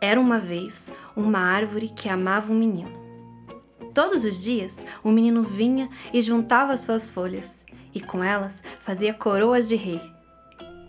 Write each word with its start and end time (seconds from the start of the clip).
Era 0.00 0.20
uma 0.20 0.38
vez 0.38 0.92
uma 1.16 1.40
árvore 1.40 1.88
que 1.88 2.08
amava 2.08 2.52
um 2.52 2.58
menino. 2.58 2.90
Todos 3.92 4.22
os 4.22 4.40
dias, 4.40 4.84
o 5.02 5.10
menino 5.10 5.42
vinha 5.42 5.90
e 6.12 6.22
juntava 6.22 6.76
suas 6.76 7.10
folhas, 7.10 7.64
e 7.92 8.00
com 8.00 8.22
elas 8.22 8.62
fazia 8.80 9.12
coroas 9.12 9.66
de 9.68 9.74
rei. 9.74 10.00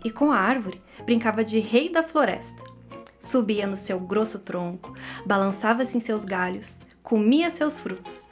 E 0.05 0.11
com 0.11 0.31
a 0.31 0.37
árvore 0.37 0.79
brincava 1.05 1.43
de 1.43 1.57
rei 1.57 1.91
da 1.91 2.03
floresta. 2.03 2.63
Subia 3.17 3.65
no 3.65 3.75
seu 3.75 3.99
grosso 3.99 4.39
tronco, 4.39 4.93
balançava-se 5.25 5.97
em 5.97 5.99
seus 5.99 6.23
galhos, 6.23 6.79
comia 7.01 7.49
seus 7.49 7.79
frutos. 7.79 8.29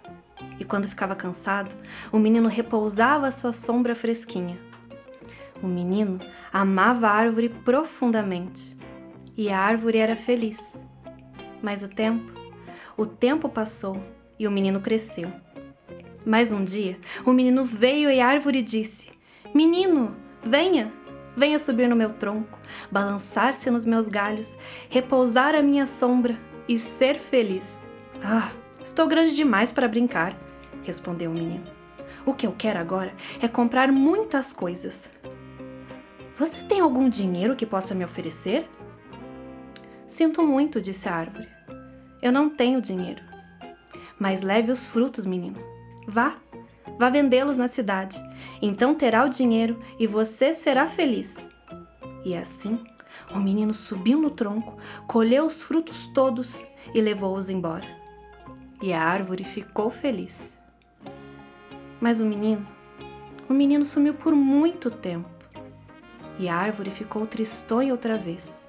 E 0.60 0.64
quando 0.64 0.88
ficava 0.88 1.16
cansado, 1.16 1.76
o 2.12 2.20
menino 2.20 2.48
repousava 2.48 3.32
sua 3.32 3.52
sombra 3.52 3.96
fresquinha. 3.96 4.60
O 5.62 5.66
menino 5.66 6.20
amava 6.54 7.08
a 7.08 7.14
árvore 7.14 7.50
profundamente 7.50 8.78
e 9.38 9.50
a 9.50 9.60
árvore 9.60 10.00
era 10.00 10.16
feliz. 10.16 10.82
Mas 11.62 11.84
o 11.84 11.88
tempo, 11.88 12.34
o 12.98 13.06
tempo 13.06 13.48
passou 13.48 14.02
e 14.40 14.48
o 14.48 14.52
menino 14.52 14.82
cresceu. 14.82 15.32
Mas 16.26 16.52
um 16.52 16.64
dia, 16.64 17.00
o 17.24 17.32
menino 17.32 17.64
veio 17.64 18.10
e 18.10 18.20
a 18.20 18.28
árvore 18.28 18.62
disse: 18.62 19.08
Menino, 19.54 20.16
venha, 20.44 20.92
venha 21.36 21.60
subir 21.60 21.88
no 21.88 21.96
meu 21.96 22.14
tronco, 22.14 22.60
balançar-se 22.92 23.70
nos 23.70 23.86
meus 23.86 24.08
galhos, 24.08 24.58
repousar 24.90 25.56
à 25.56 25.62
minha 25.62 25.86
sombra 25.86 26.38
e 26.68 26.78
ser 26.78 27.18
feliz. 27.18 27.86
Ah, 28.22 28.52
estou 28.84 29.08
grande 29.08 29.36
demais 29.36 29.72
para 29.72 29.88
brincar, 29.88 30.36
respondeu 30.84 31.32
o 31.32 31.34
menino. 31.34 31.66
O 32.26 32.34
que 32.34 32.46
eu 32.46 32.54
quero 32.58 32.80
agora 32.80 33.14
é 33.42 33.48
comprar 33.48 33.90
muitas 33.92 34.52
coisas. 34.52 35.10
Você 36.38 36.62
tem 36.64 36.82
algum 36.82 37.08
dinheiro 37.08 37.56
que 37.56 37.66
possa 37.66 37.96
me 37.96 38.04
oferecer? 38.04 38.68
Sinto 40.18 40.42
muito, 40.42 40.82
disse 40.82 41.08
a 41.08 41.14
árvore. 41.14 41.48
Eu 42.24 42.32
não 42.32 42.50
tenho 42.50 42.82
dinheiro. 42.82 43.22
Mas 44.18 44.42
leve 44.42 44.72
os 44.72 44.84
frutos, 44.84 45.28
menino. 45.28 45.60
Vá, 46.08 46.38
vá 46.98 47.12
vendê-los 47.12 47.56
na 47.56 47.68
cidade. 47.68 48.20
Então 48.60 48.96
terá 48.96 49.24
o 49.24 49.30
dinheiro 49.30 49.80
e 50.00 50.08
você 50.08 50.52
será 50.52 50.88
feliz. 50.88 51.48
E 52.26 52.36
assim, 52.36 52.84
o 53.30 53.38
menino 53.38 53.76
subiu 53.76 54.20
no 54.20 54.32
tronco, 54.32 54.76
colheu 55.06 55.46
os 55.46 55.62
frutos 55.62 56.08
todos 56.08 56.66
e 56.96 57.00
levou-os 57.00 57.52
embora. 57.52 57.86
E 58.82 58.94
a 58.94 59.04
árvore 59.04 59.44
ficou 59.44 59.92
feliz. 59.92 60.58
Mas 62.02 62.20
o 62.20 62.26
menino, 62.26 62.68
o 63.48 63.54
menino 63.54 63.86
sumiu 63.86 64.16
por 64.16 64.34
muito 64.34 64.90
tempo. 64.90 65.30
E 66.40 66.50
a 66.50 66.56
árvore 66.56 66.90
ficou 66.90 67.28
tristonha 67.28 67.92
outra 67.94 68.18
vez. 68.18 68.67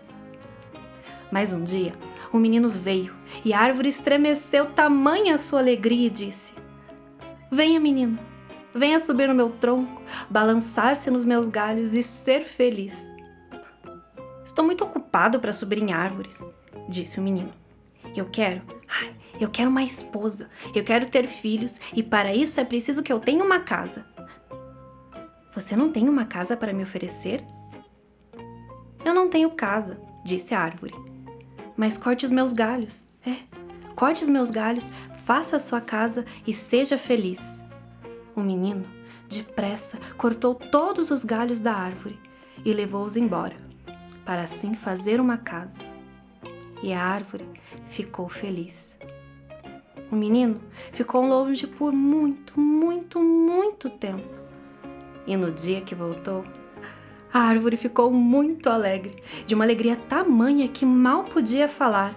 Mas 1.31 1.53
um 1.53 1.63
dia, 1.63 1.95
o 2.33 2.39
menino 2.39 2.71
veio 2.71 3.15
e 3.45 3.53
a 3.53 3.61
árvore 3.61 3.89
estremeceu 3.89 4.67
tamanha 4.67 5.37
sua 5.37 5.61
alegria 5.61 6.07
e 6.07 6.11
disse: 6.11 6.55
Venha, 7.51 7.79
menino, 7.79 8.19
venha 8.75 8.99
subir 8.99 9.29
no 9.29 9.35
meu 9.35 9.51
tronco, 9.51 10.01
balançar-se 10.31 11.11
nos 11.11 11.25
meus 11.25 11.49
galhos 11.49 11.95
e 11.95 12.03
ser 12.03 12.45
feliz. 12.45 13.07
Estou 14.45 14.65
muito 14.65 14.85
ocupado 14.85 15.39
para 15.39 15.53
subir 15.53 15.79
em 15.79 15.93
árvores, 15.93 16.43
disse 16.89 17.21
o 17.21 17.23
menino. 17.23 17.53
Eu 18.17 18.25
quero, 18.25 18.63
ai, 18.89 19.15
eu 19.39 19.51
quero 19.51 19.69
uma 19.69 19.83
esposa, 19.83 20.49
eu 20.75 20.83
quero 20.83 21.11
ter 21.11 21.27
filhos 21.27 21.79
e 21.95 22.03
para 22.03 22.35
isso 22.35 22.59
é 22.59 22.65
preciso 22.65 23.03
que 23.03 23.13
eu 23.13 23.21
tenha 23.21 23.45
uma 23.45 23.61
casa. 23.61 24.07
Você 25.55 25.77
não 25.77 25.91
tem 25.91 26.09
uma 26.09 26.25
casa 26.25 26.57
para 26.57 26.73
me 26.73 26.83
oferecer? 26.83 27.45
Eu 29.05 29.13
não 29.13 29.29
tenho 29.29 29.51
casa, 29.51 30.01
disse 30.25 30.55
a 30.55 30.61
árvore 30.61 30.95
mas 31.79 31.97
corte 31.97 32.27
os 32.27 32.33
meus 32.33 32.53
galhos. 32.53 33.07
É, 33.25 33.37
corte 33.95 34.25
os 34.25 34.29
meus 34.29 34.51
galhos, 34.51 34.93
faça 35.25 35.57
a 35.57 35.61
sua 35.61 35.81
casa 35.81 36.27
e 36.45 36.53
seja 36.53 36.99
feliz. 36.99 37.63
O 38.35 38.41
menino, 38.41 38.85
depressa, 39.29 39.97
cortou 40.17 40.57
todos 40.57 41.13
os 41.13 41.25
galhos 41.25 41.61
da 41.61 41.73
árvore 41.73 42.19
e 42.65 42.73
levou-os 42.73 43.17
embora, 43.17 43.57
para 44.25 44.43
assim 44.43 44.75
fazer 44.75 45.21
uma 45.21 45.39
casa. 45.39 45.81
E 46.83 46.93
a 46.93 47.01
árvore 47.01 47.49
ficou 47.89 48.29
feliz. 48.29 48.99
O 50.11 50.17
menino 50.17 50.61
ficou 50.93 51.25
longe 51.25 51.67
por 51.67 51.93
muito, 51.93 52.59
muito, 52.59 53.21
muito 53.21 53.89
tempo. 53.89 54.29
E 55.27 55.37
no 55.37 55.53
dia 55.53 55.81
que 55.83 55.95
voltou, 55.95 56.45
a 57.33 57.41
árvore 57.41 57.77
ficou 57.77 58.11
muito 58.11 58.71
alegre, 58.71 59.23
de 59.47 59.55
uma 59.55 59.65
alegria 59.65 59.97
tamanha 59.97 60.67
que 60.67 60.87
mal 60.87 61.25
podia 61.25 61.69
falar. 61.69 62.17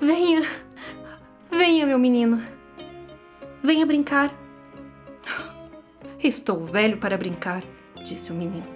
Venha, 0.00 0.48
venha, 1.50 1.84
meu 1.84 1.98
menino. 1.98 2.40
Venha 3.62 3.84
brincar. 3.84 4.32
Estou 6.22 6.64
velho 6.64 6.98
para 6.98 7.18
brincar, 7.18 7.64
disse 8.04 8.30
o 8.30 8.34
menino. 8.34 8.66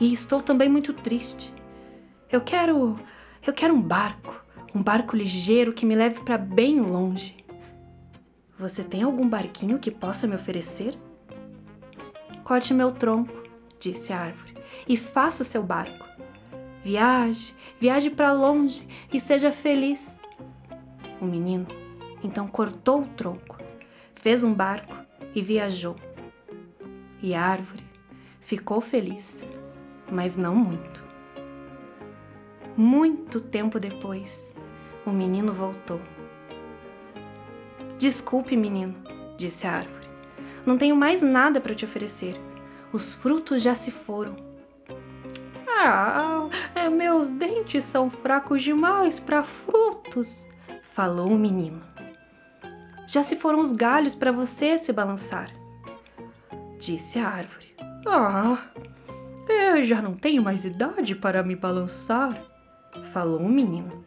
E 0.00 0.12
estou 0.12 0.40
também 0.40 0.68
muito 0.68 0.92
triste. 0.92 1.52
Eu 2.30 2.40
quero. 2.40 2.96
Eu 3.46 3.52
quero 3.52 3.74
um 3.74 3.80
barco. 3.80 4.40
Um 4.74 4.82
barco 4.82 5.14
ligeiro 5.14 5.74
que 5.74 5.84
me 5.84 5.94
leve 5.94 6.20
para 6.20 6.38
bem 6.38 6.80
longe. 6.80 7.44
Você 8.58 8.82
tem 8.82 9.02
algum 9.02 9.28
barquinho 9.28 9.78
que 9.78 9.90
possa 9.90 10.26
me 10.26 10.34
oferecer? 10.34 10.96
Corte 12.42 12.72
meu 12.72 12.90
tronco, 12.90 13.42
disse 13.78 14.12
a 14.12 14.20
árvore 14.20 14.52
e 14.88 14.96
faça 14.96 15.42
o 15.42 15.46
seu 15.46 15.62
barco. 15.62 16.06
Viaje, 16.84 17.54
viaje 17.80 18.10
para 18.10 18.32
longe 18.32 18.86
e 19.12 19.20
seja 19.20 19.52
feliz. 19.52 20.18
O 21.20 21.24
menino 21.24 21.66
então 22.22 22.46
cortou 22.46 23.02
o 23.02 23.06
tronco, 23.06 23.58
fez 24.14 24.44
um 24.44 24.52
barco 24.52 24.94
e 25.34 25.42
viajou. 25.42 25.96
E 27.22 27.34
a 27.34 27.42
árvore 27.42 27.84
ficou 28.40 28.80
feliz, 28.80 29.42
mas 30.10 30.36
não 30.36 30.54
muito. 30.54 31.02
Muito 32.76 33.40
tempo 33.40 33.78
depois, 33.78 34.54
o 35.06 35.10
menino 35.10 35.52
voltou. 35.52 36.00
Desculpe, 37.98 38.56
menino, 38.56 38.94
disse 39.36 39.66
a 39.66 39.74
árvore. 39.74 40.08
Não 40.66 40.78
tenho 40.78 40.96
mais 40.96 41.22
nada 41.22 41.60
para 41.60 41.74
te 41.74 41.84
oferecer. 41.84 42.34
Os 42.92 43.14
frutos 43.14 43.62
já 43.62 43.74
se 43.74 43.90
foram 43.90 44.36
ah, 45.84 46.48
é, 46.74 46.88
meus 46.88 47.30
dentes 47.30 47.82
são 47.84 48.08
fracos 48.08 48.62
demais 48.62 49.18
para 49.18 49.42
frutos, 49.42 50.48
falou 50.82 51.28
o 51.28 51.38
menino. 51.38 51.82
Já 53.06 53.22
se 53.22 53.34
foram 53.36 53.58
os 53.58 53.72
galhos 53.72 54.14
para 54.14 54.30
você 54.30 54.78
se 54.78 54.92
balançar, 54.92 55.50
disse 56.78 57.18
a 57.18 57.28
árvore. 57.28 57.74
Ah, 58.06 58.58
eu 59.48 59.82
já 59.82 60.00
não 60.00 60.14
tenho 60.14 60.42
mais 60.42 60.64
idade 60.64 61.14
para 61.14 61.42
me 61.42 61.56
balançar, 61.56 62.40
falou 63.12 63.40
o 63.40 63.48
menino. 63.48 64.04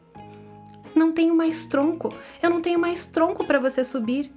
Não 0.95 1.11
tenho 1.11 1.35
mais 1.35 1.65
tronco, 1.65 2.13
eu 2.41 2.49
não 2.49 2.61
tenho 2.61 2.79
mais 2.79 3.05
tronco 3.05 3.45
para 3.45 3.59
você 3.59 3.83
subir, 3.83 4.31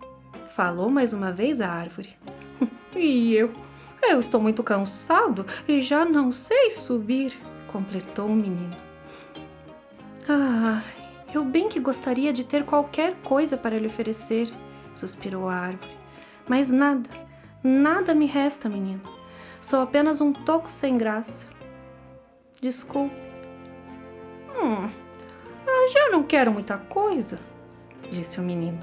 falou 0.57 0.91
mais 0.91 1.13
uma 1.13 1.31
vez 1.31 1.61
a 1.61 1.71
árvore. 1.71 2.17
e 2.97 3.33
eu? 3.33 3.68
Eu 4.03 4.21
estou 4.21 4.41
muito 4.41 4.63
cansado 4.63 5.47
e 5.67 5.81
já 5.81 6.05
não 6.05 6.31
sei 6.31 6.71
subir, 6.71 7.39
completou 7.71 8.27
o 8.27 8.35
menino. 8.35 8.77
Ah, 10.29 10.83
eu 11.35 11.45
bem 11.45 11.69
que 11.69 11.81
gostaria 11.81 12.33
de 12.33 12.45
ter 12.45 12.65
qualquer 12.65 13.17
coisa 13.23 13.57
para 13.57 13.79
lhe 13.79 13.87
oferecer, 13.87 14.53
suspirou 14.95 15.49
a 15.49 15.55
árvore. 15.55 15.97
Mas 16.47 16.71
nada, 16.71 17.09
nada 17.63 18.15
me 18.15 18.27
resta, 18.27 18.69
menino. 18.69 19.03
Sou 19.61 19.81
apenas 19.81 20.21
um 20.21 20.33
toco 20.33 20.71
sem 20.71 20.97
graça. 20.97 21.49
Desculpe. 22.61 23.15
Hum, 24.57 24.89
eu 25.67 25.89
já 25.89 26.09
não 26.11 26.23
quero 26.23 26.53
muita 26.53 26.79
coisa, 26.79 27.39
disse 28.11 28.41
o 28.41 28.43
menino. 28.43 28.81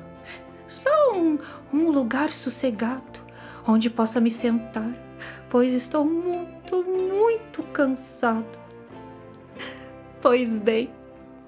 Só 0.68 1.14
um, 1.14 1.38
um 1.74 1.90
lugar 1.90 2.32
sossegado 2.32 3.20
onde 3.68 3.90
possa 3.90 4.22
me 4.22 4.30
sentar 4.30 5.05
pois 5.50 5.74
estou 5.74 6.04
muito, 6.04 6.84
muito 6.84 7.64
cansado. 7.64 8.60
Pois 10.22 10.58
bem, 10.58 10.90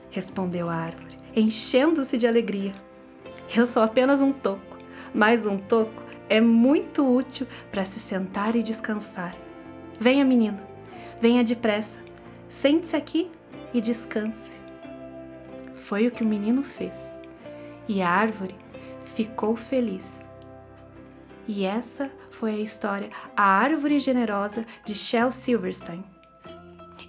respondeu 0.10 0.70
a 0.70 0.76
árvore, 0.76 1.18
enchendo-se 1.36 2.18
de 2.18 2.28
alegria. 2.28 2.72
Eu 3.56 3.66
sou 3.66 3.82
apenas 3.82 4.22
um 4.22 4.32
toco, 4.32 4.78
mas 5.14 5.46
um 5.46 5.58
toco 5.58 6.04
é 6.30 6.40
muito 6.40 7.06
útil 7.06 7.48
para 7.72 7.86
se 7.86 8.00
sentar 8.00 8.56
e 8.56 8.62
descansar. 8.62 9.36
Venha, 10.00 10.24
menino, 10.24 10.60
venha 11.20 11.44
depressa, 11.44 12.00
sente-se 12.48 12.96
aqui 12.96 13.32
e 13.74 13.82
descanse. 13.82 14.60
Foi 15.76 16.06
o 16.08 16.12
que 16.12 16.24
o 16.24 16.28
menino 16.28 16.64
fez, 16.64 17.18
e 17.88 18.02
a 18.02 18.10
árvore 18.10 18.56
ficou 19.06 19.56
feliz 19.56 20.27
e 21.48 21.64
essa 21.64 22.12
foi 22.30 22.56
a 22.56 22.60
história 22.60 23.10
A 23.36 23.44
Árvore 23.44 24.00
Generosa 24.00 24.66
de 24.86 24.94
Shel 24.94 25.32
Silverstein. 25.32 26.04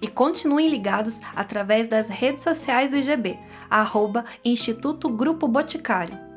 E 0.01 0.07
continuem 0.07 0.69
ligados 0.69 1.19
através 1.35 1.87
das 1.87 2.07
redes 2.07 2.43
sociais 2.43 2.91
do 2.91 2.97
IGB, 2.97 3.37
arroba 3.69 4.23
Instituto 4.45 5.09
Grupo 5.09 5.47
Boticário 5.47 6.28